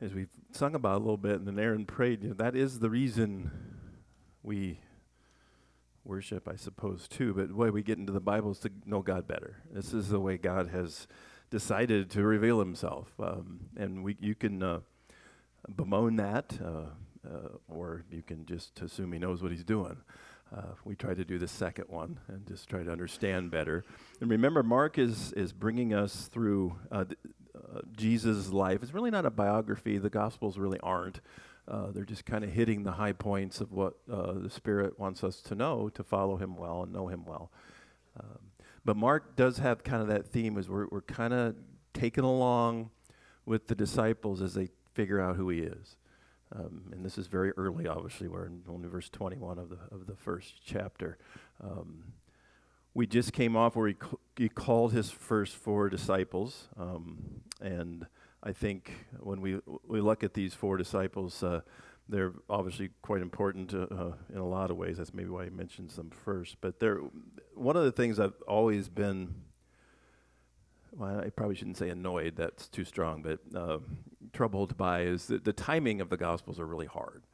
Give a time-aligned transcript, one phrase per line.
[0.00, 2.78] as we've sung about a little bit, and then Aaron prayed, you know, that is
[2.78, 3.50] the reason
[4.42, 4.80] we
[6.04, 7.34] worship, I suppose, too.
[7.34, 9.62] But the way we get into the Bible is to know God better.
[9.72, 11.06] This is the way God has
[11.50, 14.80] decided to reveal Himself, um, and we you can uh,
[15.74, 19.96] bemoan that, uh, uh, or you can just assume He knows what He's doing.
[20.54, 23.84] Uh, we try to do the second one and just try to understand better.
[24.20, 27.18] And remember, Mark is is bringing us through uh, th-
[27.96, 28.82] Jesus' life.
[28.82, 29.98] It's really not a biography.
[29.98, 31.20] The Gospels really aren't.
[31.66, 35.22] Uh, they're just kind of hitting the high points of what uh, the Spirit wants
[35.22, 37.50] us to know to follow Him well and know Him well.
[38.18, 38.38] Um,
[38.84, 41.56] but Mark does have kind of that theme as we're, we're kind of
[41.92, 42.90] taken along
[43.44, 45.96] with the disciples as they figure out who He is.
[46.54, 48.28] Um, and this is very early, obviously.
[48.28, 51.18] We're in only verse 21 of the, of the first chapter.
[51.62, 52.12] Um,
[52.94, 53.96] we just came off where he,
[54.36, 56.68] he called his first four disciples.
[56.78, 58.06] Um, and
[58.42, 61.60] I think when we, we look at these four disciples, uh,
[62.08, 64.96] they're obviously quite important uh, uh, in a lot of ways.
[64.96, 66.56] That's maybe why he mentions them first.
[66.60, 67.00] But they're,
[67.54, 69.34] one of the things I've always been,
[70.92, 73.78] well, I probably shouldn't say annoyed, that's too strong, but uh,
[74.32, 77.24] troubled by is that the timing of the Gospels are really hard.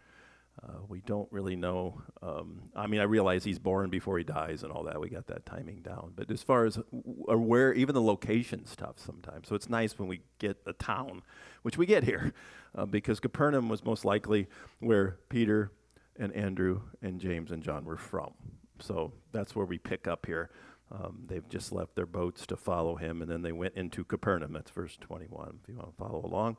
[0.63, 2.01] Uh, we don't really know.
[2.23, 5.01] Um, I mean, I realize he's born before he dies and all that.
[5.01, 6.13] We got that timing down.
[6.15, 9.49] But as far as w- where, even the location stuff sometimes.
[9.49, 11.23] So it's nice when we get a town,
[11.63, 12.33] which we get here,
[12.75, 14.47] uh, because Capernaum was most likely
[14.79, 15.73] where Peter
[16.19, 18.33] and Andrew and James and John were from.
[18.79, 20.51] So that's where we pick up here.
[20.93, 24.53] Um, they've just left their boats to follow him, and then they went into Capernaum.
[24.53, 26.59] That's verse 21, if you want to follow along.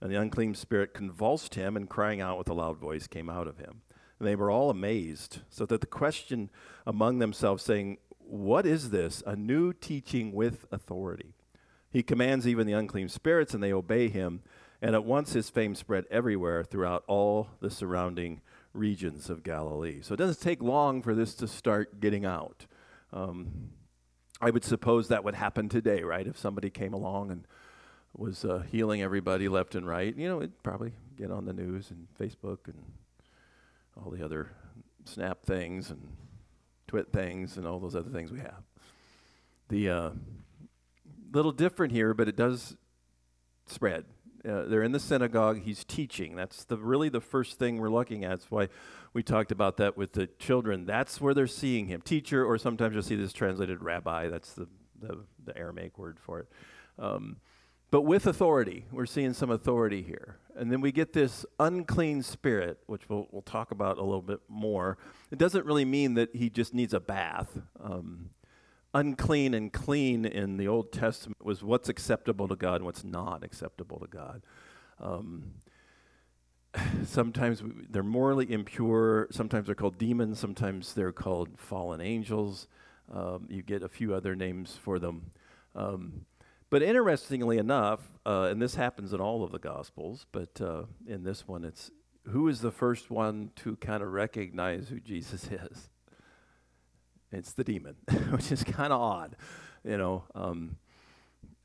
[0.00, 3.48] And the unclean spirit convulsed him, and crying out with a loud voice came out
[3.48, 3.82] of him.
[4.18, 6.50] And they were all amazed, so that the question
[6.86, 9.22] among themselves, saying, What is this?
[9.26, 11.34] A new teaching with authority.
[11.90, 14.42] He commands even the unclean spirits, and they obey him.
[14.82, 18.42] And at once his fame spread everywhere throughout all the surrounding
[18.74, 20.00] regions of Galilee.
[20.02, 22.66] So it doesn't take long for this to start getting out.
[23.12, 23.70] Um,
[24.40, 26.26] I would suppose that would happen today, right?
[26.26, 27.46] If somebody came along and
[28.16, 31.90] was uh, healing everybody left and right, you know, it'd probably get on the news
[31.90, 32.82] and Facebook and
[33.96, 34.50] all the other
[35.04, 36.00] Snap things and
[36.86, 38.62] Twit things and all those other things we have.
[39.68, 40.10] The uh,
[41.32, 42.76] little different here, but it does
[43.66, 44.04] spread.
[44.48, 45.62] Uh, they're in the synagogue.
[45.62, 46.36] He's teaching.
[46.36, 48.30] That's the really the first thing we're looking at.
[48.30, 48.68] That's why
[49.12, 50.84] we talked about that with the children.
[50.84, 54.28] That's where they're seeing him, teacher, or sometimes you'll see this translated rabbi.
[54.28, 54.68] That's the
[55.00, 56.48] the, the Aramaic word for it.
[56.98, 57.36] Um,
[57.94, 58.86] but with authority.
[58.90, 60.38] We're seeing some authority here.
[60.56, 64.40] And then we get this unclean spirit, which we'll, we'll talk about a little bit
[64.48, 64.98] more.
[65.30, 67.56] It doesn't really mean that he just needs a bath.
[67.80, 68.30] Um,
[68.94, 73.44] unclean and clean in the Old Testament was what's acceptable to God and what's not
[73.44, 74.42] acceptable to God.
[74.98, 75.52] Um,
[77.04, 79.28] sometimes we, they're morally impure.
[79.30, 80.40] Sometimes they're called demons.
[80.40, 82.66] Sometimes they're called fallen angels.
[83.12, 85.30] Um, you get a few other names for them.
[85.76, 86.26] Um,
[86.74, 91.22] but interestingly enough, uh, and this happens in all of the Gospels, but uh, in
[91.22, 91.92] this one, it's
[92.30, 95.88] who is the first one to kind of recognize who Jesus is?
[97.30, 97.94] It's the demon,
[98.30, 99.36] which is kind of odd.
[99.84, 100.74] You know, um,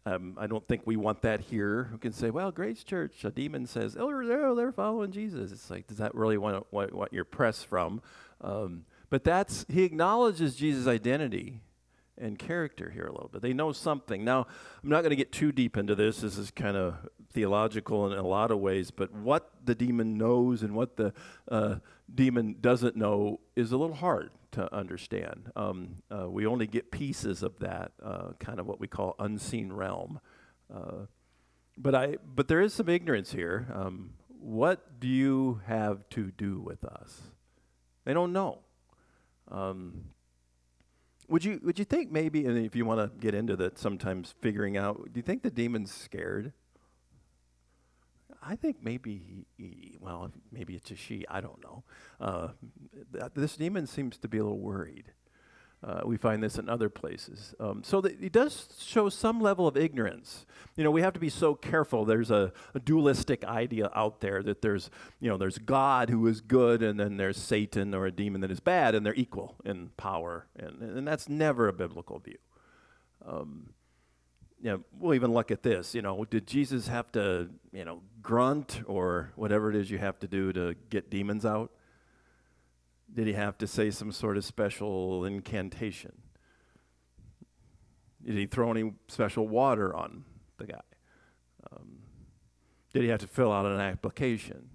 [0.06, 1.90] um, I don't think we want that here.
[1.91, 5.52] We can say, well, Grace Church, a demon says, oh, they're, they're following Jesus.
[5.52, 8.03] It's like, does that really want what, what you're pressed from?
[8.41, 11.62] Um, but that's, he acknowledges Jesus' identity
[12.19, 13.41] and character here a little bit.
[13.41, 14.24] They know something.
[14.24, 14.47] Now,
[14.84, 16.22] I'm not going to get too deep into this.
[16.22, 16.96] This is kind of
[17.31, 21.14] theological in a lot of ways, but what the demon knows and what the
[21.49, 21.76] uh,
[22.14, 25.52] demon doesn't know is a little hard to understand.
[25.55, 29.72] Um, uh, we only get pieces of that, uh, kind of what we call unseen
[29.72, 30.20] realm.
[30.73, 31.05] Uh,
[31.78, 33.67] but I, but there is some ignorance here.
[33.73, 37.22] Um, what do you have to do with us?
[38.05, 38.59] They don't know.
[39.49, 40.05] Um,
[41.29, 44.34] would you would you think maybe, and if you want to get into that, sometimes
[44.41, 46.53] figuring out, do you think the demon's scared?
[48.41, 51.26] I think maybe, he, well, maybe it's a she.
[51.29, 51.84] I don't know.
[52.20, 52.49] Uh,
[53.11, 55.11] th- this demon seems to be a little worried.
[55.81, 57.55] Uh, we find this in other places.
[57.58, 60.46] Um, so it does show some level of ignorance.
[60.76, 62.03] You know, we have to be so careful.
[62.03, 64.90] There's a, a, dualistic idea out there that there's,
[65.22, 68.52] you know, there's God who is good, and then there's Satan or a demon that
[68.52, 72.37] is bad, and they're equal in power, and and that's never a biblical view.
[73.25, 73.70] Um,
[74.61, 75.96] you know, we'll even look at this.
[75.96, 80.20] You know, did Jesus have to, you know, grunt or whatever it is you have
[80.20, 81.72] to do to get demons out?
[83.14, 86.14] Did he have to say some sort of special incantation?
[88.23, 90.26] Did he throw any special water on
[90.58, 90.82] the guy?
[91.72, 92.00] Um,
[92.94, 94.70] did he have to fill out an application?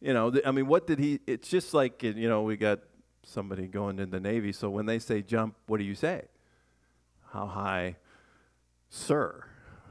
[0.00, 1.20] You know, th- I mean, what did he?
[1.26, 2.80] It's just like you know, we got
[3.24, 4.52] somebody going in the Navy.
[4.52, 6.22] So when they say jump, what do you say?
[7.32, 7.96] How high,
[8.88, 9.44] sir?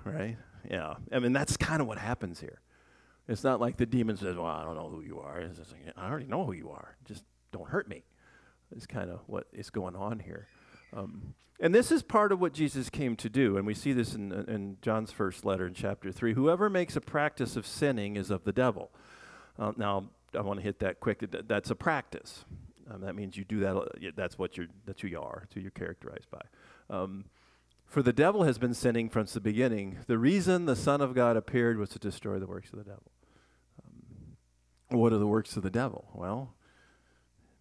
[0.03, 0.37] Right?
[0.69, 0.95] Yeah.
[1.11, 2.61] I mean, that's kind of what happens here.
[3.27, 5.39] It's not like the demon says, Well, I don't know who you are.
[5.39, 6.95] It's like, I already know who you are.
[7.05, 8.03] Just don't hurt me.
[8.75, 10.47] It's kind of what is going on here.
[10.93, 13.57] Um, and this is part of what Jesus came to do.
[13.57, 16.33] And we see this in, in John's first letter in chapter 3.
[16.33, 18.91] Whoever makes a practice of sinning is of the devil.
[19.57, 21.23] Uh, now, I want to hit that quick.
[21.47, 22.45] That's a practice.
[22.89, 24.15] Um, that means you do that.
[24.15, 24.67] That's what you're.
[24.85, 25.39] That's who you are.
[25.41, 26.41] That's who you're characterized by.
[26.89, 27.25] Um,
[27.85, 29.99] for the devil has been sinning from the beginning.
[30.07, 33.11] The reason the Son of God appeared was to destroy the works of the devil.
[34.89, 36.09] What are the works of the devil?
[36.13, 36.53] Well,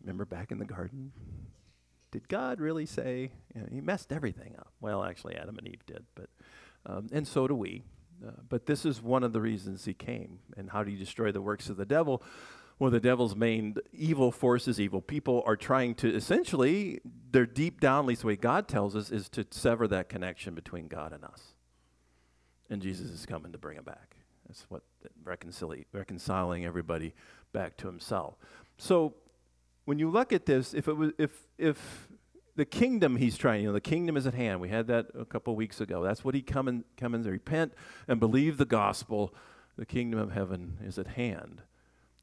[0.01, 1.13] remember back in the garden?
[2.13, 3.33] Did God really say?
[3.55, 4.73] You know, he messed everything up.
[4.81, 6.29] Well, actually, Adam and Eve did, but
[6.87, 7.83] um, and so do we.
[8.27, 10.39] Uh, but this is one of the reasons he came.
[10.57, 12.23] And how do you destroy the works of the devil?
[12.79, 17.01] Well, the devil's main evil forces, evil people, are trying to essentially,
[17.31, 20.55] they're deep down, at least the way God tells us, is to sever that connection
[20.55, 21.55] between God and us.
[22.69, 24.17] And Jesus is coming to bring it back.
[24.47, 24.83] That's what
[25.25, 27.15] reconciling everybody
[27.53, 28.37] back to himself.
[28.79, 29.15] So
[29.85, 32.09] when you look at this, if it was if if
[32.55, 34.61] the kingdom he's trying, you know, the kingdom is at hand.
[34.61, 36.03] We had that a couple weeks ago.
[36.03, 37.75] That's what he come and come and repent
[38.09, 39.35] and believe the gospel.
[39.77, 41.61] The kingdom of heaven is at hand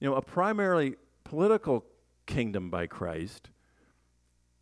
[0.03, 1.85] you know, a primarily political
[2.25, 3.49] kingdom by Christ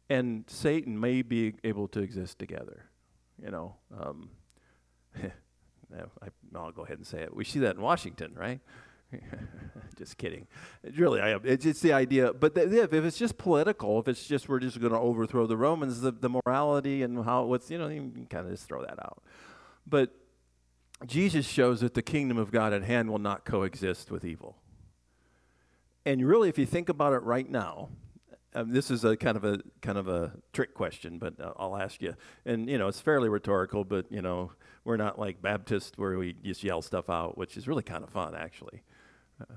[0.07, 2.85] and Satan may be able to exist together.
[3.43, 4.29] You know, um,
[5.95, 7.35] I, will go ahead and say it.
[7.35, 8.59] We see that in Washington, right?
[9.97, 10.47] just kidding.
[10.95, 12.33] Really, I, it's, it's the idea.
[12.33, 15.57] But if, if it's just political, if it's just we're just going to overthrow the
[15.57, 18.81] Romans, the, the morality and how what's you know you can kind of just throw
[18.81, 19.21] that out.
[19.85, 20.15] But
[21.05, 24.57] Jesus shows that the kingdom of God at hand will not coexist with evil.
[26.05, 27.89] And really, if you think about it right now,
[28.53, 31.77] um, this is a kind of a kind of a trick question, but uh, I'll
[31.77, 32.15] ask you.
[32.45, 34.51] And you know, it's fairly rhetorical, but you know,
[34.83, 38.09] we're not like Baptists where we just yell stuff out, which is really kind of
[38.09, 38.83] fun, actually.
[39.39, 39.53] Uh,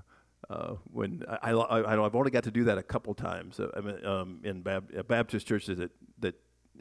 [0.50, 3.58] uh, when I, I, I, I've only got to do that a couple times.
[3.58, 6.34] Uh, I mean, um, in Bab- uh, Baptist churches that that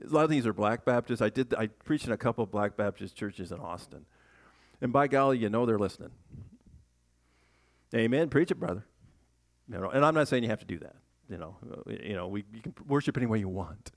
[0.04, 1.22] a lot of these are Black Baptists.
[1.22, 4.06] I did I preached in a couple of Black Baptist churches in Austin,
[4.82, 6.12] and by golly, you know they're listening.
[7.96, 8.30] Amen.
[8.30, 8.86] Preach it, brother.
[9.72, 10.96] You know, and I'm not saying you have to do that.
[11.34, 13.92] You know, uh, you know, we, you can worship any way you want.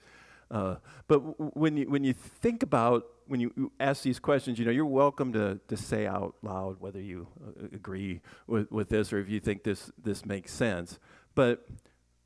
[0.51, 4.65] Uh, but w- when you when you think about when you ask these questions, you
[4.65, 9.13] know, you're welcome to to say out loud whether you uh, agree with, with this
[9.13, 10.99] or if you think this this makes sense.
[11.35, 11.67] But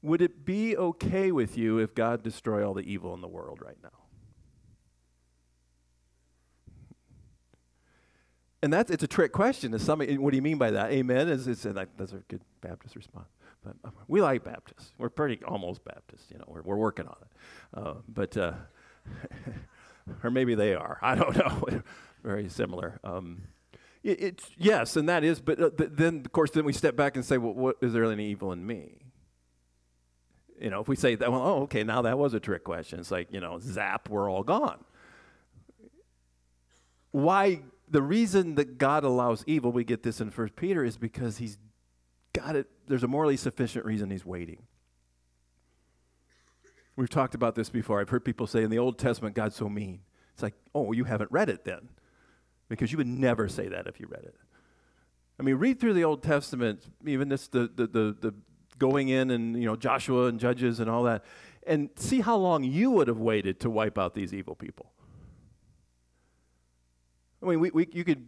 [0.01, 3.61] would it be okay with you if God destroy all the evil in the world
[3.61, 3.91] right now?
[8.63, 9.73] And that's it's a trick question.
[9.73, 10.93] To some, what do you mean by that?
[10.93, 11.29] Amen.
[11.29, 13.29] Is it's that's a good Baptist response.
[13.63, 14.93] But uh, we like Baptists.
[14.99, 16.31] We're pretty almost Baptist.
[16.31, 17.79] You know, we're we're working on it.
[17.79, 18.53] Uh, but uh,
[20.25, 20.99] or maybe they are.
[21.03, 21.37] I don't
[21.73, 21.83] know.
[22.23, 23.01] Very similar.
[23.05, 23.43] Um,
[24.03, 25.41] it, it's yes, and that is.
[25.41, 27.93] But uh, th- then, of course, then we step back and say, well, what is
[27.93, 28.99] there any evil in me?
[30.61, 33.01] You know, if we say that, well, oh, okay, now that was a trick question.
[33.01, 34.85] It's like you know, zap, we're all gone.
[37.13, 41.39] Why the reason that God allows evil, we get this in First Peter, is because
[41.39, 41.59] He's
[42.41, 42.67] got it.
[42.87, 44.63] There's a morally sufficient reason He's waiting.
[46.97, 48.01] We've talked about this before.
[48.01, 50.01] I've heard people say in the Old Testament, God's so mean.
[50.35, 51.89] It's like, oh, you haven't read it then,
[52.69, 54.35] because you would never say that if you read it.
[55.39, 58.35] I mean, read through the Old Testament, even this the the the, the
[58.79, 61.25] going in and you know Joshua and Judges and all that,
[61.67, 64.93] and see how long you would have waited to wipe out these evil people.
[67.43, 68.27] I mean, we, we, you could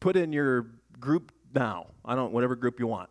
[0.00, 1.88] put in your group now.
[2.04, 3.08] I don't, whatever group you want.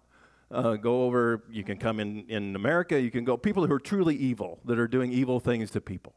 [0.50, 3.80] Uh, go over, you can come in, in America, you can go, people who are
[3.80, 6.14] truly evil, that are doing evil things to people.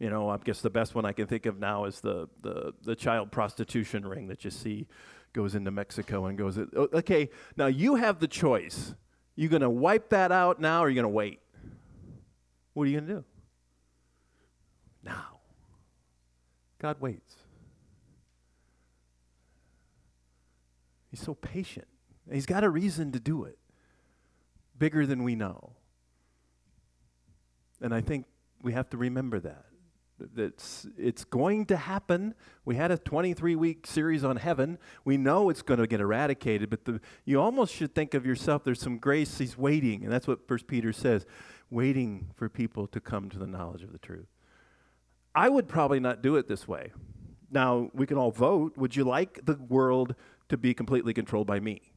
[0.00, 2.72] You know, I guess the best one I can think of now is the, the,
[2.82, 4.88] the child prostitution ring that you see
[5.32, 8.94] goes into Mexico and goes, okay, now you have the choice.
[9.36, 11.40] You going to wipe that out now or you going to wait?
[12.72, 13.24] What are you going to do?
[15.04, 15.38] now.
[16.78, 17.34] God waits.
[21.10, 21.86] He's so patient.
[22.30, 23.58] He's got a reason to do it,
[24.78, 25.72] bigger than we know.
[27.80, 28.26] And I think
[28.62, 29.66] we have to remember that.
[30.36, 32.34] It's, it's going to happen.
[32.64, 34.78] We had a 23 week series on heaven.
[35.04, 38.64] We know it's going to get eradicated, but the, you almost should think of yourself
[38.64, 39.38] there's some grace.
[39.38, 40.04] He's waiting.
[40.04, 41.26] And that's what First Peter says
[41.70, 44.28] waiting for people to come to the knowledge of the truth.
[45.34, 46.92] I would probably not do it this way.
[47.50, 48.76] Now, we can all vote.
[48.76, 50.14] Would you like the world
[50.48, 51.93] to be completely controlled by me?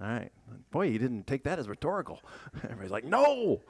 [0.00, 0.32] All right.
[0.70, 2.20] Boy, you didn't take that as rhetorical.
[2.64, 3.62] Everybody's like, no.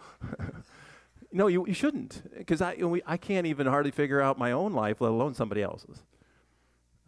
[1.33, 2.23] no, you, you shouldn't.
[2.37, 5.63] Because I, know, I can't even hardly figure out my own life, let alone somebody
[5.63, 6.03] else's.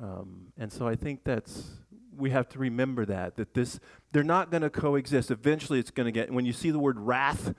[0.01, 1.71] Um, and so I think that's,
[2.15, 3.81] we have to remember that, that this,
[4.13, 5.31] they're not going to coexist.
[5.31, 7.55] Eventually it's going to get, when you see the word wrath,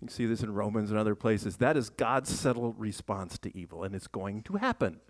[0.00, 3.82] you see this in Romans and other places, that is God's settled response to evil,
[3.82, 5.00] and it's going to happen.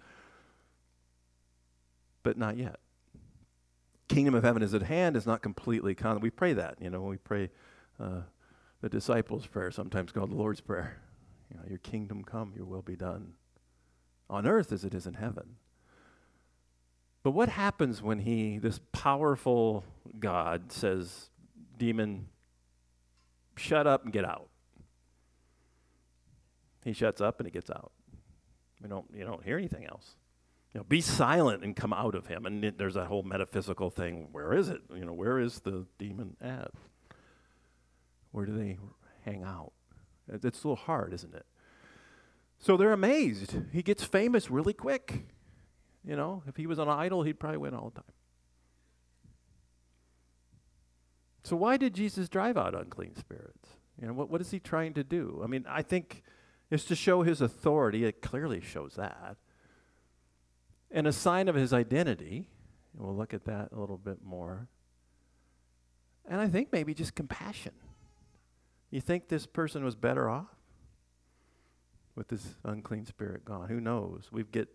[2.23, 2.79] But not yet
[4.13, 6.21] kingdom of heaven is at hand is not completely con.
[6.21, 7.51] We pray that, you know, when we pray
[7.99, 8.23] uh,
[8.81, 10.99] the disciples' prayer, sometimes called the Lord's Prayer.
[11.51, 13.35] You know, your kingdom come, your will be done
[14.29, 15.57] on earth as it is in heaven.
[17.23, 19.85] But what happens when he, this powerful
[20.19, 21.31] God, says,
[21.79, 22.29] demon,
[23.57, 24.49] shut up and get out?
[26.85, 27.93] He shuts up and he gets out.
[28.83, 30.17] We don't, you don't hear anything else
[30.73, 32.47] you know, be silent and come out of him.
[32.47, 34.29] And it, there's that whole metaphysical thing.
[34.33, 34.81] Where is it?
[34.95, 36.71] You know, where is the demon at?
[38.31, 38.79] Where do they
[39.25, 39.73] hang out?
[40.33, 41.45] It's a little hard, isn't it?
[42.59, 43.57] So they're amazed.
[43.73, 45.27] He gets famous really quick.
[46.05, 48.13] You know, if he was an idol, he'd probably win all the time.
[51.45, 53.69] So why did Jesus drive out unclean spirits?
[54.01, 55.41] You know, what, what is he trying to do?
[55.45, 56.23] I mean, I think
[56.71, 58.05] it's to show his authority.
[58.05, 59.37] It clearly shows that.
[60.93, 62.47] And a sign of his identity,
[62.95, 64.69] and we'll look at that a little bit more.
[66.29, 67.73] And I think maybe just compassion.
[68.91, 70.49] You think this person was better off
[72.15, 73.69] with this unclean spirit gone?
[73.69, 74.29] Who knows?
[74.31, 74.69] We get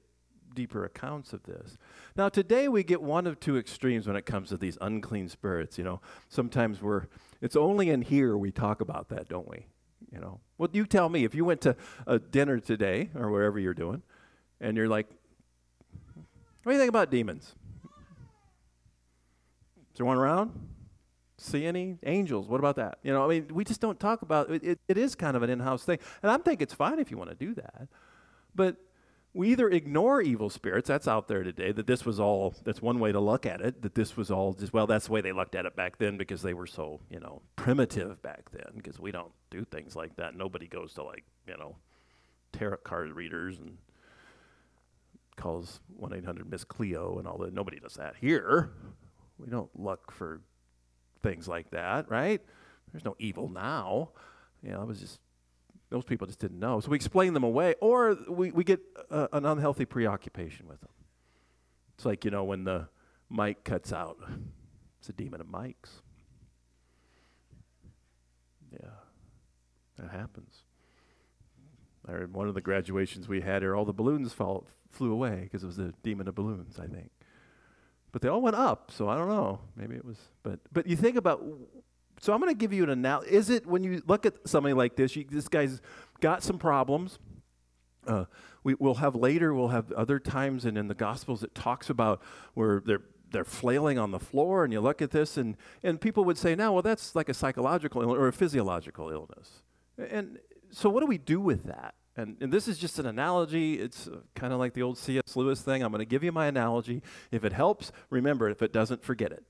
[0.56, 1.78] deeper accounts of this.
[2.16, 5.78] Now, today we get one of two extremes when it comes to these unclean spirits.
[5.78, 7.04] You know, sometimes we're,
[7.42, 9.68] it's only in here we talk about that, don't we?
[10.12, 11.76] You know, well, you tell me if you went to
[12.08, 14.02] a dinner today or wherever you're doing,
[14.60, 15.08] and you're like,
[16.64, 17.56] what do you think about demons?
[19.92, 20.52] Is there one around?
[21.38, 22.48] See any angels?
[22.48, 23.00] What about that?
[23.04, 24.64] You know, I mean, we just don't talk about it.
[24.64, 27.18] It, it is kind of an in-house thing, and I'm thinking it's fine if you
[27.18, 27.88] want to do that,
[28.56, 28.78] but
[29.38, 30.88] we either ignore evil spirits.
[30.88, 31.72] That's out there today.
[31.72, 32.56] That this was all.
[32.64, 33.84] That's one way to look at it.
[33.84, 34.88] That this was all just well.
[34.88, 37.44] That's the way they looked at it back then because they were so you know
[37.56, 38.72] primitive back then.
[38.76, 40.36] Because we don't do things like that.
[40.36, 41.76] Nobody goes to like you know
[42.52, 43.78] tarot card readers and
[45.38, 47.54] calls 1 800 Miss Cleo and all that.
[47.54, 48.72] Nobody does that here.
[49.38, 50.42] We don't look for
[51.22, 52.42] things like that, right?
[52.92, 54.10] There's no evil now.
[54.64, 55.20] You know, it was just,
[55.90, 56.80] those people just didn't know.
[56.80, 60.90] So we explain them away, or we, we get an unhealthy preoccupation with them.
[61.96, 62.90] It's like, you know, when the
[63.30, 64.18] mic cuts out,
[65.00, 66.02] it's a demon of mics.
[68.72, 68.90] Yeah,
[69.98, 70.64] that happens.
[72.08, 75.64] Heard one of the graduations we had here, all the balloons fall, flew away because
[75.64, 77.12] it was the demon of balloons, I think.
[78.12, 79.60] But they all went up, so I don't know.
[79.76, 81.44] Maybe it was, but but you think about.
[82.20, 83.32] So I'm going to give you an analogy.
[83.32, 85.16] Is it when you look at somebody like this?
[85.16, 85.82] You, this guy's
[86.20, 87.20] got some problems.
[88.08, 88.26] Uh,
[88.64, 89.54] we, will have later.
[89.54, 92.22] We'll have other times, and in the Gospels, it talks about
[92.54, 96.24] where they're they're flailing on the floor, and you look at this, and and people
[96.24, 99.64] would say, "Now, well, that's like a psychological or a physiological illness."
[99.98, 100.40] And
[100.72, 101.96] so, what do we do with that?
[102.16, 103.76] And, and this is just an analogy.
[103.76, 105.36] It's uh, kind of like the old C.S.
[105.36, 105.84] Lewis thing.
[105.84, 107.04] I'm going to give you my analogy.
[107.32, 108.50] If it helps, remember.
[108.50, 108.54] it.
[108.54, 109.44] If it doesn't, forget it.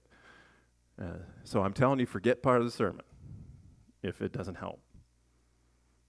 [1.01, 3.05] Uh, so I'm telling you, forget part of the sermon
[4.03, 4.81] if it doesn't help.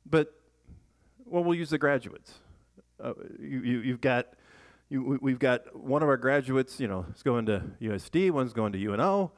[0.05, 0.33] But,
[1.25, 2.35] well, we'll use the graduates.
[3.03, 4.27] Uh, you, you, you've got,
[4.89, 8.73] you, we've got one of our graduates, you know, is going to USD, one's going
[8.73, 9.33] to UNO,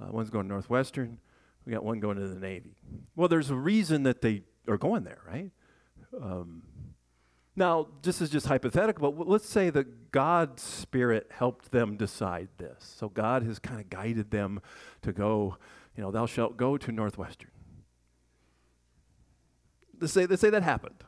[0.00, 1.18] uh, one's going to Northwestern,
[1.64, 2.76] we got one going to the Navy.
[3.16, 5.50] Well, there's a reason that they are going there, right?
[6.20, 6.62] Um,
[7.56, 12.94] now, this is just hypothetical, but let's say that God's Spirit helped them decide this.
[12.96, 14.60] So God has kind of guided them
[15.02, 15.56] to go,
[15.96, 17.50] you know, thou shalt go to Northwestern.
[20.00, 21.02] Let's say, let's say that happened.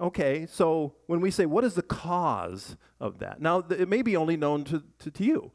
[0.00, 3.40] Okay, so when we say, what is the cause of that?
[3.40, 5.52] Now, th- it may be only known to, to, to you.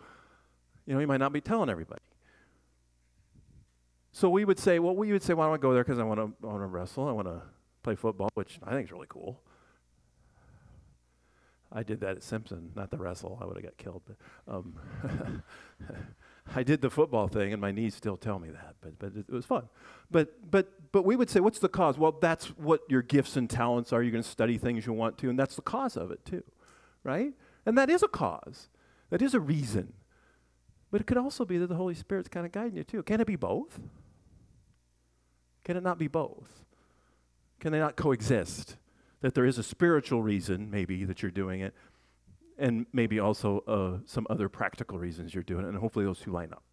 [0.86, 2.02] You know, you might not be telling everybody.
[4.12, 6.20] So we would say, well, we would say, well, I go there because I want
[6.20, 7.08] to, want to wrestle.
[7.08, 7.42] I want to
[7.84, 9.42] play football, which I think is really cool.
[11.72, 13.38] I did that at Simpson, not the wrestle.
[13.42, 14.02] I would have got killed.
[14.08, 14.18] But
[14.52, 14.74] um,
[16.56, 18.76] I did the football thing, and my knees still tell me that.
[18.82, 19.70] But but it, it, was fun.
[20.10, 21.98] But but but we would say, what's the cause?
[21.98, 24.02] Well, that's what your gifts and talents are.
[24.02, 26.44] You're going to study things you want to, and that's the cause of it too,
[27.04, 27.34] right?
[27.66, 28.70] And that is a cause.
[29.12, 29.94] That is a reason.
[30.92, 33.04] But it could also be that the Holy Spirit's kind of guiding you too.
[33.04, 33.80] Can it be both?
[35.64, 36.64] Can it not be both?
[37.60, 38.78] Can they not coexist?
[39.22, 41.76] That there is a spiritual reason, maybe, that you're doing it,
[42.58, 46.32] and maybe also uh, some other practical reasons you're doing it, and hopefully those two
[46.32, 46.64] line up.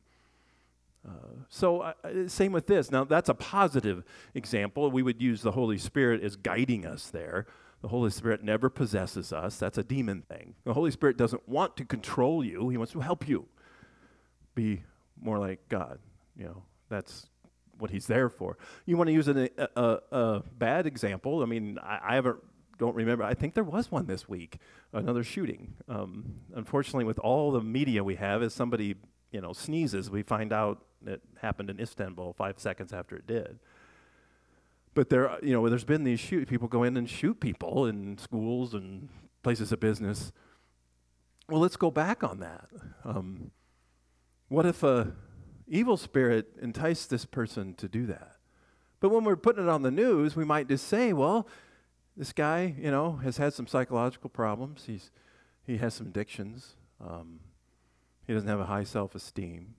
[1.06, 1.11] Uh,
[1.49, 1.92] so, uh,
[2.26, 2.90] same with this.
[2.90, 4.02] Now, that's a positive
[4.35, 4.90] example.
[4.90, 7.46] We would use the Holy Spirit as guiding us there.
[7.82, 9.58] The Holy Spirit never possesses us.
[9.58, 10.54] That's a demon thing.
[10.64, 13.49] The Holy Spirit doesn't want to control you, He wants to help you
[14.56, 14.82] be
[15.20, 16.00] more like God.
[16.36, 17.28] You know, that's
[17.78, 18.58] what he's there for.
[18.86, 21.42] You want to use an, a, a, a, bad example?
[21.42, 22.38] I mean, I, I, haven't
[22.78, 23.22] don't remember.
[23.22, 24.58] I think there was one this week,
[24.92, 25.75] another shooting.
[25.88, 28.96] Um, unfortunately, with all the media we have, as somebody
[29.30, 33.58] you know sneezes, we find out it happened in Istanbul five seconds after it did.
[34.94, 38.16] But there, you know, there's been these shoot people go in and shoot people in
[38.16, 39.10] schools and
[39.42, 40.32] places of business.
[41.48, 42.68] Well, let's go back on that.
[43.04, 43.50] Um,
[44.49, 45.12] what if a
[45.67, 48.37] evil spirit enticed this person to do that.
[49.00, 51.49] But when we're putting it on the news, we might just say, well,
[52.17, 54.85] this guy, you know, has had some psychological problems.
[54.87, 55.11] He's,
[55.65, 56.75] he has some addictions.
[57.00, 57.41] Um,
[58.26, 59.75] he doesn't have a high self esteem.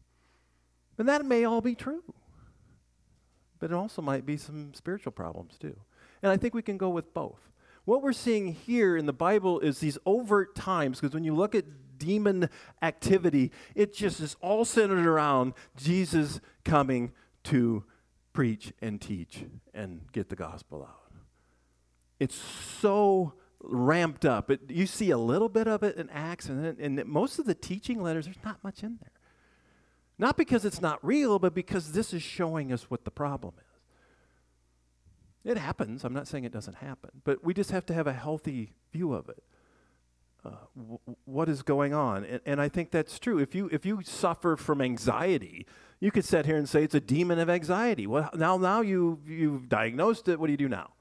[0.97, 2.03] And that may all be true.
[3.59, 5.75] But it also might be some spiritual problems too.
[6.21, 7.39] And I think we can go with both.
[7.85, 11.55] What we're seeing here in the Bible is these overt times, because when you look
[11.55, 11.65] at
[11.97, 12.49] demon
[12.81, 13.51] activity.
[13.75, 17.11] It just is all centered around Jesus coming
[17.45, 17.83] to
[18.33, 21.11] preach and teach and get the gospel out.
[22.19, 24.51] It's so ramped up.
[24.51, 27.55] It, you see a little bit of it in Acts, and, and most of the
[27.55, 29.11] teaching letters, there's not much in there.
[30.19, 35.51] Not because it's not real, but because this is showing us what the problem is.
[35.51, 36.03] It happens.
[36.03, 39.13] I'm not saying it doesn't happen, but we just have to have a healthy view
[39.13, 39.43] of it
[41.25, 42.23] what is going on?
[42.23, 43.39] And, and I think that's true.
[43.39, 45.65] If you if you suffer from anxiety,
[45.99, 48.07] you could sit here and say it's a demon of anxiety.
[48.07, 50.39] Well, now now you you've diagnosed it.
[50.39, 50.91] What do you do now?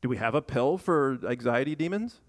[0.00, 2.20] Do we have a pill for anxiety demons?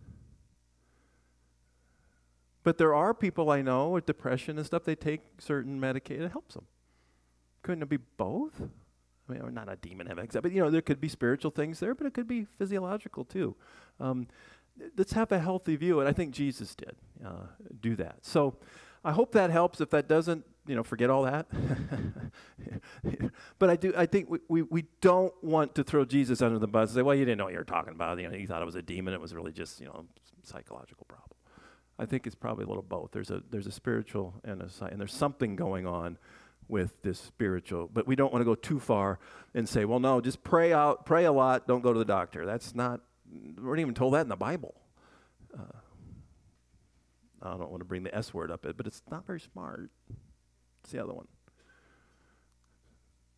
[2.63, 4.85] But there are people I know with depression and stuff.
[4.85, 6.23] They take certain medication.
[6.23, 6.65] It helps them.
[7.61, 8.61] Couldn't it be both?
[9.27, 11.51] I mean, or not a demon of anxiety, but you know, there could be spiritual
[11.51, 13.55] things there, but it could be physiological too.
[13.99, 14.27] Um,
[14.97, 15.99] let's have a healthy view.
[15.99, 17.47] And I think Jesus did uh,
[17.81, 18.17] do that.
[18.21, 18.57] So
[19.03, 19.81] I hope that helps.
[19.81, 21.47] If that doesn't, you know, forget all that.
[23.59, 23.93] but I do.
[23.95, 27.01] I think we, we, we don't want to throw Jesus under the bus and say,
[27.01, 28.19] "Well, you didn't know what you were talking about.
[28.19, 29.13] You know, you thought it was a demon.
[29.13, 30.05] It was really just, you know,
[30.43, 31.37] psychological problem."
[31.99, 33.11] I think it's probably a little both.
[33.11, 36.17] There's a there's a spiritual and a and there's something going on
[36.67, 37.89] with this spiritual.
[37.91, 39.19] But we don't want to go too far
[39.53, 41.67] and say, "Well, no, just pray out, pray a lot.
[41.67, 43.01] Don't go to the doctor." That's not
[43.61, 44.75] weren't even told that in the Bible.
[45.57, 45.77] Uh,
[47.41, 49.91] I don't want to bring the S word up, but it's not very smart.
[50.83, 51.27] It's the other one.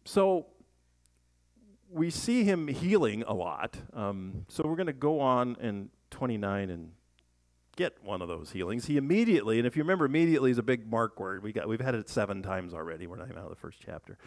[0.05, 0.47] So
[1.89, 3.77] we see him healing a lot.
[3.93, 6.91] Um, so we're going to go on in 29 and
[7.75, 8.85] get one of those healings.
[8.85, 11.43] He immediately, and if you remember, immediately is a big mark word.
[11.43, 13.07] We got we've had it seven times already.
[13.07, 14.17] We're not even out of the first chapter.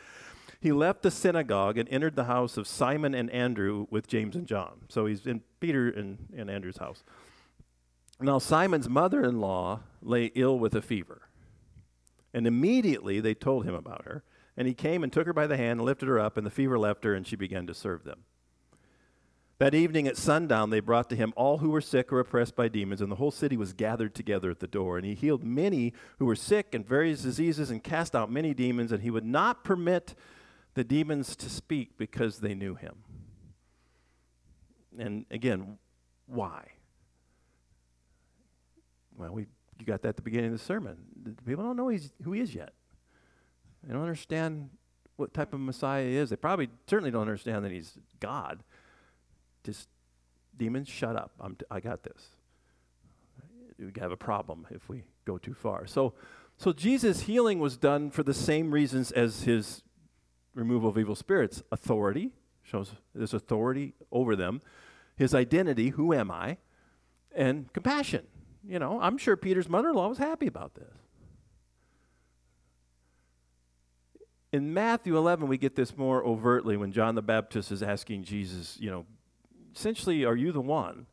[0.61, 4.47] He left the synagogue and entered the house of Simon and Andrew with James and
[4.47, 4.81] John.
[4.89, 7.05] So he's in Peter and, and Andrew's house.
[8.21, 11.29] Now, Simon's mother in law lay ill with a fever.
[12.35, 14.25] And immediately they told him about her.
[14.57, 16.51] And he came and took her by the hand and lifted her up, and the
[16.51, 18.25] fever left her, and she began to serve them.
[19.59, 22.67] That evening at sundown, they brought to him all who were sick or oppressed by
[22.67, 24.97] demons, and the whole city was gathered together at the door.
[24.97, 28.91] And he healed many who were sick and various diseases and cast out many demons,
[28.91, 30.17] and he would not permit
[30.79, 32.95] the demons to speak because they knew him.
[34.97, 35.77] And again,
[36.27, 36.69] why?
[39.17, 39.49] Well, we
[39.81, 40.99] you got that at the beginning of the sermon.
[41.45, 41.91] People don't know
[42.23, 42.75] who he is yet.
[43.83, 44.71] They don't understand
[45.17, 46.31] what type of Messiah he is.
[46.31, 48.63] They probably certainly don't understand that he's God.
[49.65, 49.89] Just
[50.57, 51.33] demons, shut up.
[51.41, 52.29] I'm t- I got this.
[53.81, 55.89] We have a problem if we go too far.
[55.89, 56.15] So,
[56.57, 59.83] so Jesus' healing was done for the same reasons as his
[60.59, 61.63] removal of evil spirits.
[61.73, 64.61] Authority, shows his authority over them.
[65.17, 66.59] His identity, who am I?
[67.35, 68.27] And compassion.
[68.67, 70.95] You know, I'm sure Peter's mother in law was happy about this.
[74.53, 78.79] In Matthew 11, we get this more overtly when John the Baptist is asking Jesus,
[78.81, 79.07] you know,
[79.75, 81.07] essentially, are you the one?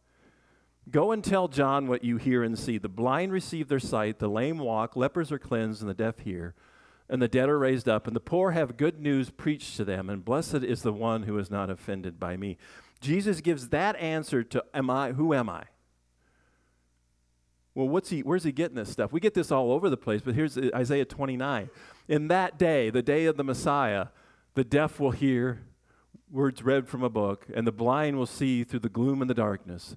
[0.90, 2.78] Go and tell John what you hear and see.
[2.78, 6.56] The blind receive their sight, the lame walk, lepers are cleansed, and the deaf hear,
[7.10, 10.10] and the dead are raised up, and the poor have good news preached to them,
[10.10, 12.58] and blessed is the one who is not offended by me.
[13.00, 15.66] Jesus gives that answer to am I who am I?
[17.76, 19.12] Well, what's he where's he getting this stuff?
[19.12, 21.70] We get this all over the place, but here's Isaiah 29.
[22.08, 24.08] In that day, the day of the Messiah,
[24.56, 25.64] the deaf will hear
[26.32, 29.36] words read from a book, and the blind will see through the gloom and the
[29.36, 29.96] darkness.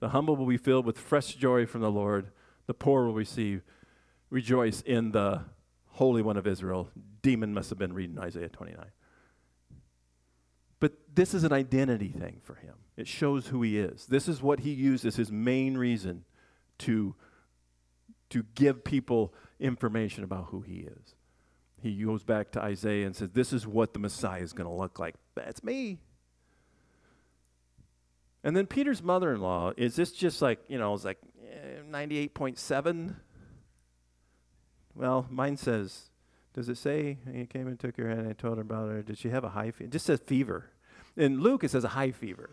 [0.00, 2.30] The humble will be filled with fresh joy from the Lord.
[2.66, 3.62] The poor will receive,
[4.30, 5.42] rejoice in the
[5.98, 6.88] Holy One of Israel.
[7.22, 8.86] Demon must have been reading Isaiah 29.
[10.78, 12.74] But this is an identity thing for him.
[12.96, 14.06] It shows who he is.
[14.06, 16.24] This is what he uses his main reason
[16.78, 17.16] to,
[18.30, 21.16] to give people information about who he is.
[21.82, 24.74] He goes back to Isaiah and says, This is what the Messiah is going to
[24.74, 25.16] look like.
[25.34, 25.98] That's me.
[28.44, 31.80] And then Peter's mother in law, is this just like, you know, it's like eh,
[31.90, 33.16] 98.7?
[34.98, 36.10] Well, mine says,
[36.54, 39.00] does it say he came and took her hand and I told her about her?
[39.00, 39.84] Did she have a high fever?
[39.84, 40.70] It just says fever.
[41.16, 42.50] In Luke, it says a high fever.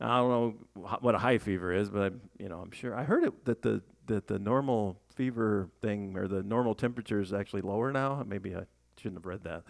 [0.00, 3.04] I don't know what a high fever is, but I'm, you know, I'm sure I
[3.04, 7.62] heard it that the that the normal fever thing or the normal temperature is actually
[7.62, 8.22] lower now.
[8.26, 8.64] Maybe I
[8.98, 9.64] shouldn't have read that.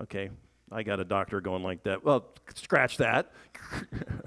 [0.00, 0.30] Okay,
[0.70, 2.04] I got a doctor going like that.
[2.04, 3.32] Well, scratch that.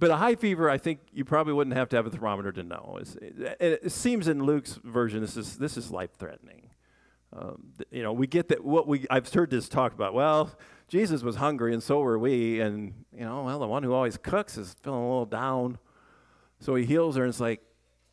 [0.00, 2.62] but a high fever, I think you probably wouldn't have to have a thermometer to
[2.62, 2.98] know.
[3.20, 6.70] It, it, seems in Luke's version this is this is life threatening.
[7.32, 10.14] Um, th- you know, we get that what we I've heard this talk about.
[10.14, 10.50] Well,
[10.88, 14.16] Jesus was hungry and so were we, and you know, well, the one who always
[14.16, 15.78] cooks is feeling a little down,
[16.58, 17.60] so he heals her and it's like,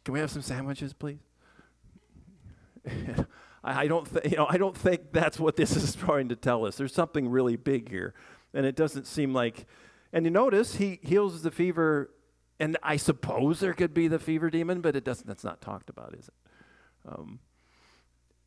[0.03, 1.19] can we have some sandwiches, please?
[3.63, 6.65] I don't, th- you know, I don't think that's what this is trying to tell
[6.65, 6.77] us.
[6.77, 8.13] There's something really big here,
[8.53, 9.65] and it doesn't seem like
[10.17, 12.09] and you notice he heals the fever,
[12.59, 15.27] and I suppose there could be the fever demon, but it doesn't.
[15.27, 16.33] That's not talked about, is it?
[17.07, 17.37] Um,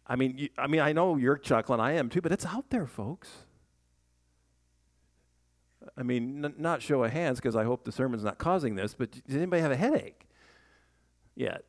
[0.04, 1.78] I mean, you, I mean, I know you're chuckling.
[1.78, 3.28] I am too, but it's out there, folks.
[5.96, 8.94] I mean, n- not show of hands because I hope the sermon's not causing this.
[8.94, 10.26] But does anybody have a headache
[11.36, 11.62] yet?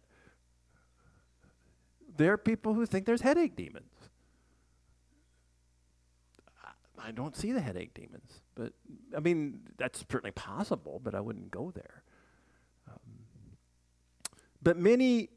[2.18, 3.91] There are people who think there's headache demons.
[7.04, 8.42] I don't see the headache demons.
[8.56, 8.74] But
[9.16, 12.04] I mean, that's certainly possible, but I wouldn't go there.
[12.88, 13.00] Um,
[14.62, 15.30] but many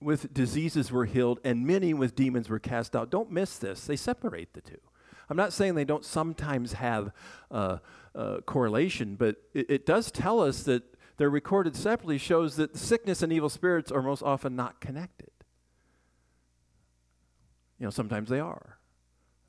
[0.00, 3.10] with diseases were healed, and many with demons were cast out.
[3.10, 3.86] Don't miss this.
[3.86, 4.80] They separate the two.
[5.28, 7.12] I'm not saying they don't sometimes have
[7.50, 7.78] uh,
[8.14, 10.82] uh, correlation, but it, it does tell us that
[11.18, 15.30] they're recorded separately, shows that sickness and evil spirits are most often not connected.
[17.78, 18.79] You know, sometimes they are.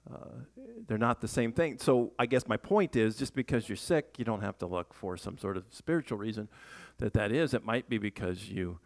[0.10, 0.44] Uh,
[0.88, 1.78] they're not the same thing.
[1.78, 4.94] So I guess my point is just because you're sick, you don't have to look
[4.94, 6.50] for some sort of spiritual reason
[6.98, 7.54] that that is.
[7.54, 8.80] It might be because you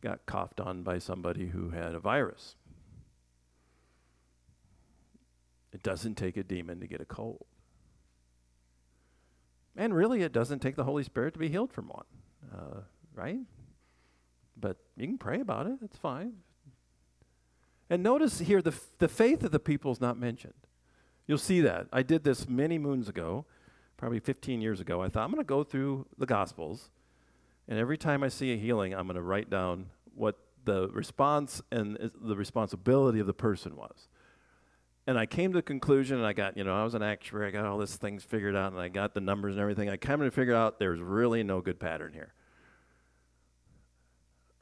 [0.00, 2.56] got coughed on by somebody who had a virus.
[5.72, 7.44] It doesn't take a demon to get a cold.
[9.76, 12.06] And really, it doesn't take the Holy Spirit to be healed from one,
[12.54, 12.80] uh,
[13.14, 13.40] right?
[14.56, 16.32] But you can pray about it, it's fine.
[17.88, 20.54] And notice here the, the faith of the people is not mentioned.
[21.26, 21.86] You'll see that.
[21.92, 23.46] I did this many moons ago,
[23.96, 25.02] probably 15 years ago.
[25.02, 26.90] I thought, I'm going to go through the Gospels,
[27.68, 31.62] and every time I see a healing, I'm going to write down what the response
[31.72, 34.08] and uh, the responsibility of the person was.
[35.08, 37.48] And I came to the conclusion, and I got, you know, I was an actuary,
[37.48, 39.88] I got all these things figured out, and I got the numbers and everything.
[39.88, 42.34] I came to figure out there's really no good pattern here.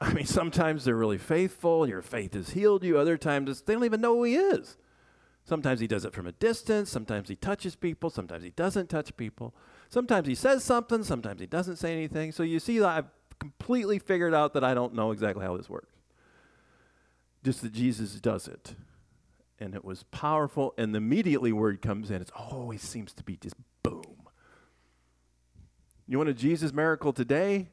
[0.01, 2.97] I mean, sometimes they're really faithful, your faith has healed you.
[2.97, 4.77] Other times they don't even know who he is.
[5.45, 6.89] Sometimes he does it from a distance.
[6.89, 8.09] Sometimes he touches people.
[8.09, 9.53] Sometimes he doesn't touch people.
[9.89, 11.03] Sometimes he says something.
[11.03, 12.31] Sometimes he doesn't say anything.
[12.31, 13.05] So you see, I've
[13.39, 15.93] completely figured out that I don't know exactly how this works.
[17.43, 18.75] Just that Jesus does it.
[19.59, 20.73] And it was powerful.
[20.79, 22.21] And immediately word comes in.
[22.21, 24.03] It's always seems to be just boom.
[26.07, 27.69] You want a Jesus miracle today?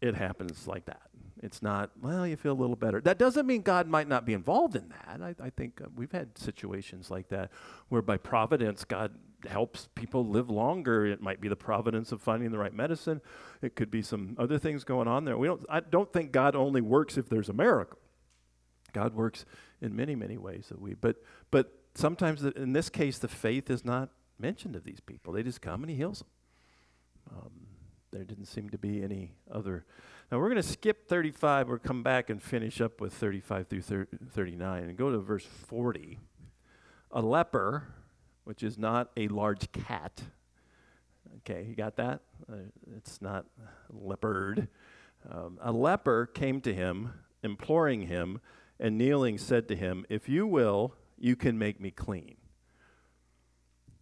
[0.00, 1.02] It happens like that.
[1.42, 3.00] It's not, well, you feel a little better.
[3.00, 5.20] That doesn't mean God might not be involved in that.
[5.22, 7.50] I, I think uh, we've had situations like that
[7.88, 9.12] where by providence, God
[9.46, 11.04] helps people live longer.
[11.06, 13.20] It might be the providence of finding the right medicine.
[13.60, 15.36] It could be some other things going on there.
[15.36, 17.98] We don't, I don't think God only works if there's a miracle.
[18.92, 19.44] God works
[19.82, 23.70] in many, many ways that we, but, but sometimes the, in this case, the faith
[23.70, 25.34] is not mentioned of these people.
[25.34, 26.28] They just come and he heals them.
[27.36, 27.50] Um,
[28.16, 29.84] there didn't seem to be any other
[30.30, 31.68] now we're going to skip 35.
[31.68, 36.18] We'll come back and finish up with 35 through 39 and go to verse 40.
[37.12, 37.94] a leper,
[38.42, 40.22] which is not a large cat.
[41.38, 42.22] Okay, you got that?
[42.50, 42.56] Uh,
[42.96, 43.46] it's not
[43.88, 44.66] leopard.
[45.30, 47.12] Um, a leper came to him,
[47.44, 48.40] imploring him,
[48.80, 52.36] and kneeling said to him, If you will, you can make me clean.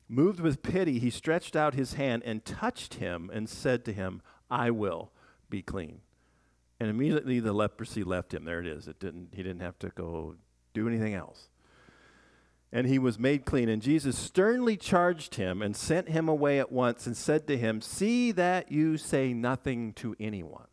[0.08, 4.20] Moved with pity, he stretched out his hand and touched him and said to him,
[4.50, 5.12] I will
[5.48, 6.00] be clean.
[6.78, 8.44] And immediately the leprosy left him.
[8.44, 8.88] There it is.
[8.88, 10.36] It didn't, he didn't have to go
[10.74, 11.48] do anything else.
[12.72, 13.68] And he was made clean.
[13.68, 17.80] And Jesus sternly charged him and sent him away at once and said to him,
[17.80, 20.66] See that you say nothing to anyone.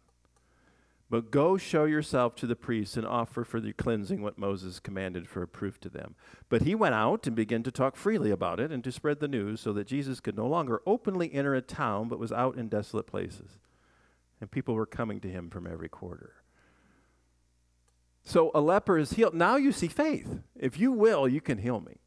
[1.11, 5.27] But go show yourself to the priests and offer for the cleansing what Moses commanded
[5.27, 6.15] for a proof to them.
[6.47, 9.27] But he went out and began to talk freely about it and to spread the
[9.27, 12.69] news so that Jesus could no longer openly enter a town but was out in
[12.69, 13.59] desolate places.
[14.39, 16.35] And people were coming to him from every quarter.
[18.23, 19.33] So a leper is healed.
[19.33, 20.39] Now you see faith.
[20.55, 21.97] If you will, you can heal me.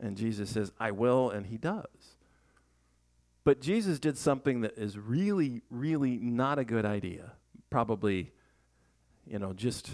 [0.00, 2.14] And Jesus says, I will, and he does.
[3.42, 7.32] But Jesus did something that is really, really not a good idea
[7.72, 8.30] probably,
[9.26, 9.90] you know, just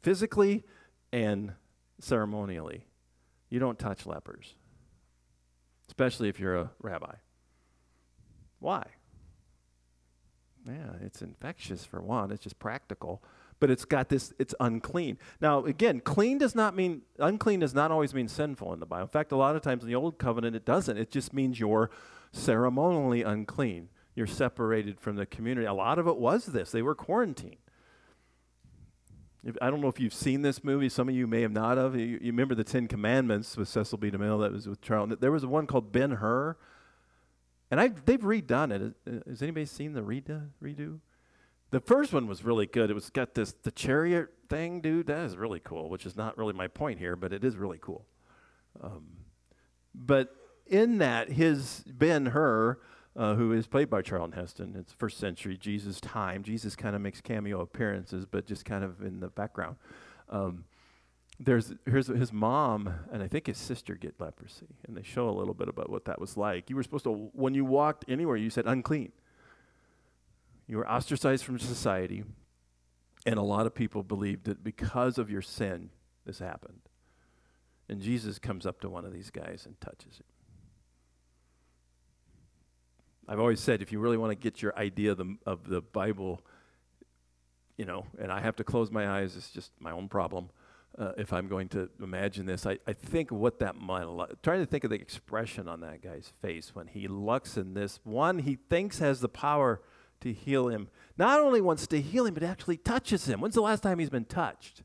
[0.00, 0.64] physically
[1.12, 1.52] and
[1.98, 2.86] ceremonially.
[3.50, 4.54] You don't touch lepers,
[5.88, 7.16] especially if you're a rabbi.
[8.60, 8.84] Why?
[10.66, 13.22] Yeah, it's infectious for one, it's just practical.
[13.58, 15.18] But it's got this, it's unclean.
[15.40, 19.04] Now, again, clean does not mean, unclean does not always mean sinful in the Bible.
[19.04, 20.98] In fact, a lot of times in the Old Covenant, it doesn't.
[20.98, 21.90] It just means you're
[22.32, 25.66] ceremonially unclean you're separated from the community.
[25.66, 26.72] A lot of it was this.
[26.72, 27.58] They were quarantined.
[29.60, 30.88] I don't know if you've seen this movie.
[30.88, 31.94] Some of you may have not of.
[31.94, 34.10] You, you remember the Ten Commandments with Cecil B.
[34.10, 35.12] DeMille that was with Charles.
[35.20, 36.56] There was one called Ben Hur,
[37.70, 39.22] and i they've redone it.
[39.28, 40.48] Has anybody seen the redo?
[40.60, 40.98] redo?
[41.70, 42.90] The first one was really good.
[42.90, 45.06] It was got this the chariot thing, dude.
[45.06, 45.90] That is really cool.
[45.90, 48.04] Which is not really my point here, but it is really cool.
[48.82, 49.04] Um,
[49.94, 50.34] but
[50.66, 52.80] in that, his Ben Hur
[53.16, 54.76] uh, who is played by Charlton Heston.
[54.78, 56.42] It's first century Jesus time.
[56.42, 59.76] Jesus kind of makes cameo appearances, but just kind of in the background.
[60.28, 60.64] Um,
[61.38, 65.32] there's here's his mom and I think his sister get leprosy, and they show a
[65.32, 66.70] little bit about what that was like.
[66.70, 69.12] You were supposed to when you walked anywhere, you said unclean.
[70.66, 72.24] You were ostracized from society,
[73.24, 75.90] and a lot of people believed that because of your sin,
[76.24, 76.80] this happened.
[77.88, 80.35] And Jesus comes up to one of these guys and touches him.
[83.28, 85.80] I've always said if you really want to get your idea of the, of the
[85.80, 86.40] Bible,
[87.76, 90.50] you know, and I have to close my eyes, it's just my own problem.
[90.98, 94.06] Uh, if I'm going to imagine this, I, I think what that might,
[94.42, 98.00] trying to think of the expression on that guy's face when he looks in this
[98.02, 99.82] one he thinks has the power
[100.20, 103.40] to heal him, not only wants to heal him, but actually touches him.
[103.40, 104.82] When's the last time he's been touched?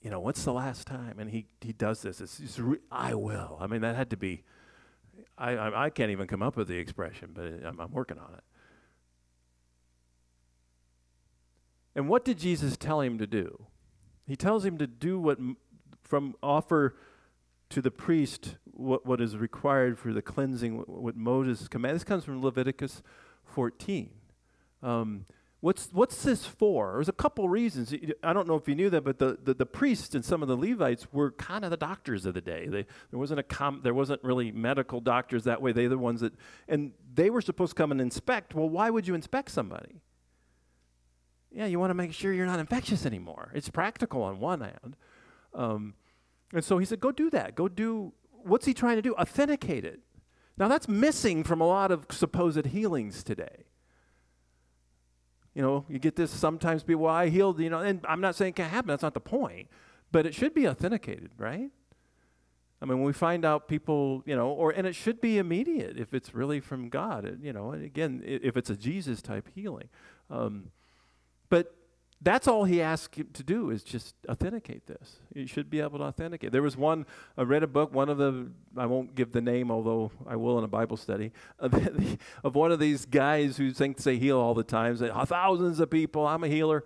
[0.00, 1.18] You know, what's the last time?
[1.18, 2.20] And he, he does this.
[2.20, 3.58] It's, it's re- I will.
[3.60, 4.44] I mean, that had to be
[5.36, 8.34] I, I, I can't even come up with the expression, but I'm, I'm working on
[8.34, 8.44] it.
[11.94, 13.66] And what did Jesus tell him to do?
[14.26, 15.38] He tells him to do what
[16.02, 16.96] from offer
[17.70, 21.96] to the priest what, what is required for the cleansing, what, what Moses commanded.
[21.96, 23.02] This comes from Leviticus
[23.44, 24.10] 14.
[24.82, 25.24] Um,
[25.64, 26.92] What's, what's this for?
[26.96, 27.94] There's a couple reasons.
[28.22, 30.48] I don't know if you knew that, but the, the, the priests and some of
[30.48, 32.66] the Levites were kind of the doctors of the day.
[32.66, 35.72] They, there, wasn't a com, there wasn't really medical doctors that way.
[35.72, 36.34] They're the ones that,
[36.68, 38.54] and they were supposed to come and inspect.
[38.54, 40.02] Well, why would you inspect somebody?
[41.50, 43.50] Yeah, you want to make sure you're not infectious anymore.
[43.54, 44.96] It's practical on one hand.
[45.54, 45.94] Um,
[46.52, 47.54] and so he said, go do that.
[47.54, 49.14] Go do, what's he trying to do?
[49.14, 50.00] Authenticate it.
[50.58, 53.64] Now, that's missing from a lot of supposed healings today.
[55.54, 58.34] You know, you get this sometimes people, well, I healed, you know, and I'm not
[58.34, 58.88] saying it can't happen.
[58.88, 59.68] That's not the point.
[60.10, 61.70] But it should be authenticated, right?
[62.82, 65.96] I mean, when we find out people, you know, or, and it should be immediate
[65.96, 69.88] if it's really from God, you know, and again, if it's a Jesus type healing.
[70.28, 70.70] Um,
[71.48, 71.74] but
[72.24, 75.20] that's all he asked to do is just authenticate this.
[75.34, 76.52] You should be able to authenticate.
[76.52, 77.04] There was one,
[77.36, 80.58] I read a book, one of the, I won't give the name, although I will
[80.58, 81.74] in a Bible study, of,
[82.44, 85.90] of one of these guys who thinks they heal all the time, say, thousands of
[85.90, 86.84] people, I'm a healer,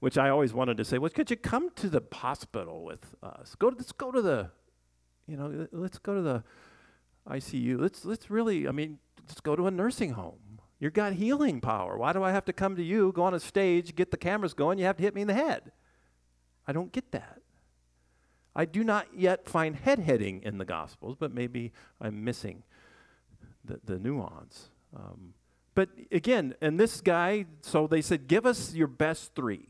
[0.00, 3.54] which I always wanted to say, well, could you come to the hospital with us?
[3.56, 4.50] Go to, let's go to the,
[5.26, 6.44] you know, let's go to the
[7.28, 7.78] ICU.
[7.78, 8.98] Let's, let's really, I mean,
[9.28, 10.47] let's go to a nursing home
[10.80, 11.96] You've got healing power.
[11.98, 14.54] Why do I have to come to you, go on a stage, get the cameras
[14.54, 14.78] going?
[14.78, 15.72] You have to hit me in the head.
[16.66, 17.40] I don't get that.
[18.54, 22.62] I do not yet find head hitting in the Gospels, but maybe I'm missing
[23.64, 24.70] the, the nuance.
[24.96, 25.34] Um,
[25.74, 29.68] but again, and this guy, so they said, give us your best three.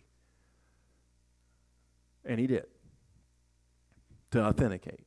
[2.25, 2.67] And he did.
[4.31, 5.07] to authenticate.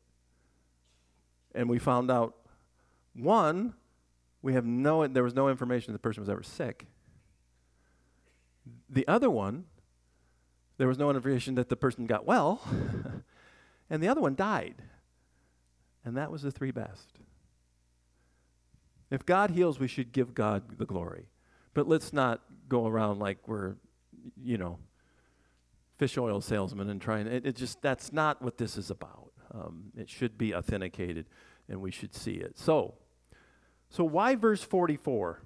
[1.54, 2.36] And we found out
[3.14, 3.74] one,
[4.42, 6.88] we have no there was no information the person was ever sick.
[8.90, 9.66] The other one,
[10.78, 12.62] there was no information that the person got well.
[13.90, 14.76] and the other one died.
[16.04, 17.20] And that was the three best.
[19.12, 21.28] If God heals, we should give God the glory.
[21.74, 23.76] But let's not go around like we're,
[24.42, 24.80] you know,
[25.98, 27.28] fish oil salesmen and trying.
[27.28, 29.32] It, it just that's not what this is about.
[29.54, 31.28] Um, it should be authenticated,
[31.70, 32.58] and we should see it.
[32.58, 32.96] So,
[33.92, 35.44] so why verse forty-four?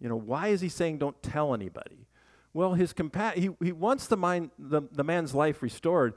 [0.00, 2.06] You know, why is he saying don't tell anybody?
[2.54, 6.14] Well, his compa- he, he wants the, mind, the, the man's life restored,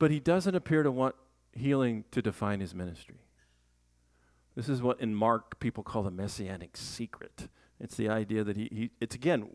[0.00, 1.14] but he doesn't appear to want
[1.52, 3.20] healing to define his ministry.
[4.56, 7.48] This is what in Mark people call the messianic secret.
[7.78, 9.48] It's the idea that he, he it's again,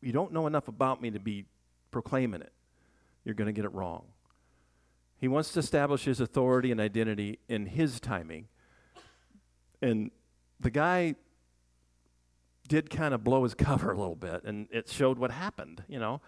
[0.00, 1.46] you don't know enough about me to be
[1.90, 2.52] proclaiming it.
[3.24, 4.04] You're going to get it wrong.
[5.18, 8.48] He wants to establish his authority and identity in his timing.
[9.80, 10.10] And
[10.62, 11.14] the guy
[12.68, 15.98] did kind of blow his cover a little bit, and it showed what happened, you
[15.98, 16.20] know.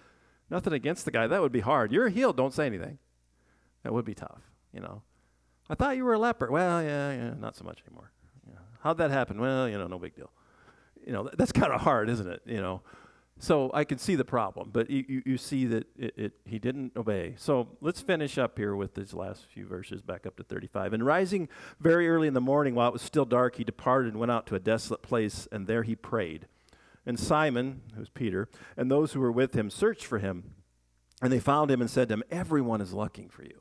[0.50, 1.26] Nothing against the guy.
[1.26, 1.90] That would be hard.
[1.90, 2.98] You're healed, don't say anything.
[3.82, 4.42] That would be tough,
[4.72, 5.02] you know.
[5.68, 6.50] I thought you were a leper.
[6.50, 8.12] Well, yeah, yeah, not so much anymore.
[8.46, 8.58] Yeah.
[8.82, 9.40] How'd that happen?
[9.40, 10.30] Well, you know, no big deal.
[11.06, 12.42] You know, that's kind of hard, isn't it?
[12.44, 12.82] You know,
[13.44, 16.58] so I can see the problem, but you, you, you see that it, it, he
[16.58, 17.34] didn't obey.
[17.36, 20.94] So let's finish up here with these last few verses, back up to 35.
[20.94, 24.18] And rising very early in the morning, while it was still dark, he departed and
[24.18, 26.46] went out to a desolate place, and there he prayed.
[27.04, 30.54] And Simon, who's Peter, and those who were with him searched for him.
[31.20, 33.60] And they found him and said to him, Everyone is looking for you.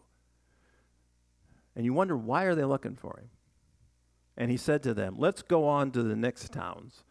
[1.76, 3.30] And you wonder, why are they looking for him?
[4.38, 7.04] And he said to them, Let's go on to the next towns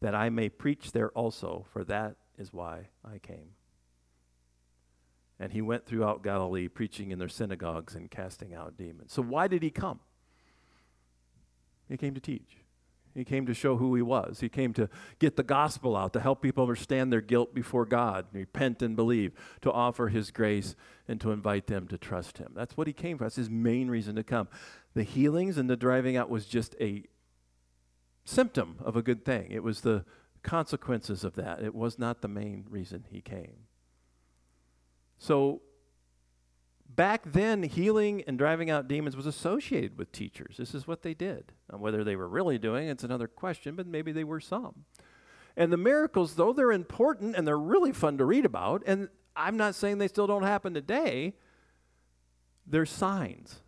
[0.00, 3.50] that I may preach there also, for that is why I came.
[5.40, 9.12] And he went throughout Galilee, preaching in their synagogues and casting out demons.
[9.12, 10.00] So, why did he come?
[11.88, 12.58] He came to teach.
[13.14, 14.40] He came to show who he was.
[14.40, 18.26] He came to get the gospel out, to help people understand their guilt before God,
[18.32, 19.32] repent and believe,
[19.62, 20.76] to offer his grace,
[21.08, 22.52] and to invite them to trust him.
[22.54, 23.24] That's what he came for.
[23.24, 24.48] That's his main reason to come.
[24.94, 27.04] The healings and the driving out was just a
[28.28, 29.50] symptom of a good thing.
[29.50, 30.04] It was the
[30.42, 31.62] consequences of that.
[31.62, 33.64] It was not the main reason he came.
[35.18, 35.62] So,
[36.94, 40.56] back then, healing and driving out demons was associated with teachers.
[40.58, 41.52] This is what they did.
[41.70, 44.84] And whether they were really doing it's another question, but maybe they were some.
[45.56, 49.56] And the miracles, though they're important and they're really fun to read about, and I'm
[49.56, 51.34] not saying they still don't happen today,
[52.66, 53.60] they're signs.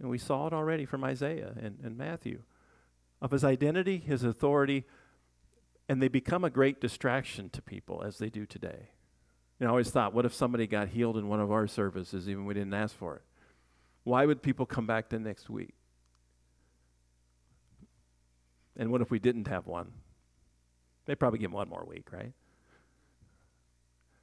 [0.00, 2.42] And we saw it already from Isaiah and, and Matthew
[3.24, 4.84] of his identity, his authority,
[5.88, 8.90] and they become a great distraction to people as they do today.
[9.58, 12.28] You know, I always thought, what if somebody got healed in one of our services,
[12.28, 13.22] even we didn't ask for it?
[14.02, 15.72] Why would people come back the next week?
[18.76, 19.92] And what if we didn't have one?
[21.06, 22.32] They'd probably give one more week, right?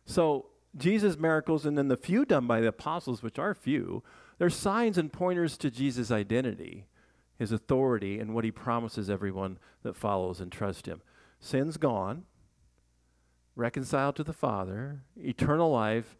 [0.05, 0.45] So,
[0.77, 4.03] Jesus' miracles and then the few done by the apostles, which are few,
[4.37, 6.85] they're signs and pointers to Jesus' identity
[7.41, 11.01] his authority and what he promises everyone that follows and trusts him.
[11.39, 12.25] Sin's gone,
[13.55, 16.15] reconciled to the Father, eternal life,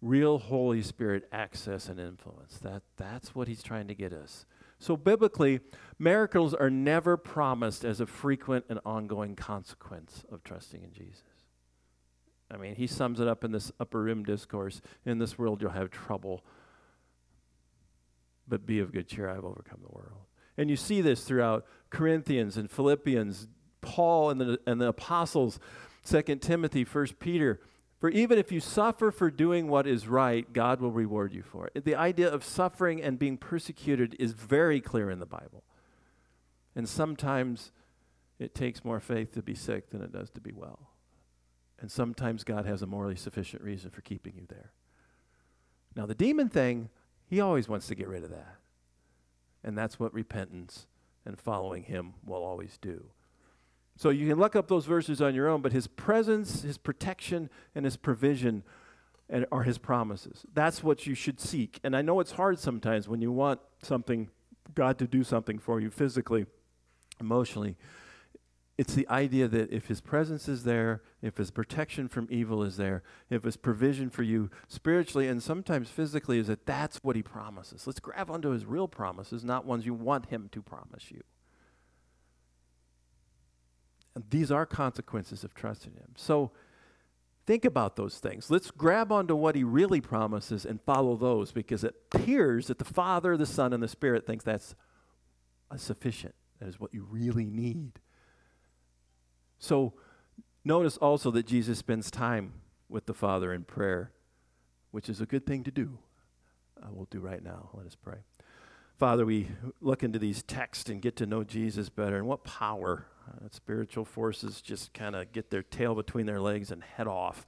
[0.00, 2.58] real Holy Spirit access and influence.
[2.58, 4.46] That, that's what he's trying to get us.
[4.78, 5.58] So, biblically,
[5.98, 11.24] miracles are never promised as a frequent and ongoing consequence of trusting in Jesus.
[12.52, 15.72] I mean, he sums it up in this upper room discourse In this world, you'll
[15.72, 16.44] have trouble,
[18.46, 20.26] but be of good cheer, I've overcome the world.
[20.56, 23.48] And you see this throughout Corinthians and Philippians,
[23.80, 25.58] Paul and the, and the apostles,
[26.06, 27.60] 2 Timothy, 1 Peter.
[28.00, 31.70] For even if you suffer for doing what is right, God will reward you for
[31.72, 31.84] it.
[31.84, 35.62] The idea of suffering and being persecuted is very clear in the Bible.
[36.74, 37.70] And sometimes
[38.38, 40.90] it takes more faith to be sick than it does to be well.
[41.78, 44.72] And sometimes God has a morally sufficient reason for keeping you there.
[45.94, 46.88] Now, the demon thing,
[47.28, 48.56] he always wants to get rid of that.
[49.64, 50.86] And that's what repentance
[51.24, 53.06] and following him will always do.
[53.96, 57.50] So you can look up those verses on your own, but his presence, his protection,
[57.74, 58.64] and his provision
[59.28, 60.44] and are his promises.
[60.52, 61.78] That's what you should seek.
[61.84, 64.28] And I know it's hard sometimes when you want something,
[64.74, 66.46] God to do something for you physically,
[67.20, 67.76] emotionally
[68.82, 72.76] it's the idea that if his presence is there, if his protection from evil is
[72.76, 77.22] there, if his provision for you spiritually and sometimes physically is that that's what he
[77.22, 77.86] promises.
[77.86, 81.22] Let's grab onto his real promises, not ones you want him to promise you.
[84.16, 86.14] And these are consequences of trusting him.
[86.16, 86.50] So
[87.44, 88.52] Think about those things.
[88.52, 92.84] Let's grab onto what he really promises and follow those because it appears that the
[92.84, 94.76] Father, the Son, and the Spirit thinks that's
[95.76, 96.36] sufficient.
[96.60, 97.98] That is what you really need.
[99.62, 99.92] So
[100.64, 102.54] notice also that Jesus spends time
[102.88, 104.10] with the Father in prayer,
[104.90, 105.98] which is a good thing to do.
[106.82, 107.70] Uh, we'll do right now.
[107.72, 108.18] Let us pray.
[108.98, 109.46] Father, we
[109.80, 114.04] look into these texts and get to know Jesus better and what power uh, spiritual
[114.04, 117.46] forces just kind of get their tail between their legs and head off.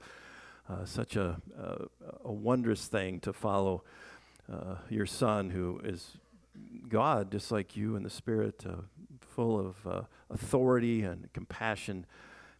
[0.69, 1.85] Uh, such a, a,
[2.23, 3.83] a, wondrous thing to follow
[4.49, 6.17] uh, your son, who is
[6.87, 8.63] God, just like you, in the Spirit,
[9.35, 12.05] full of uh, authority and compassion.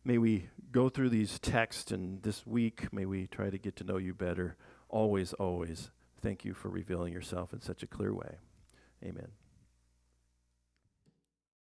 [0.04, 3.84] May we go through these texts, and this week, may we try to get to
[3.84, 4.58] know you better.
[4.90, 5.90] Always, always.
[6.22, 8.36] Thank you for revealing yourself in such a clear way.
[9.04, 9.45] Amen.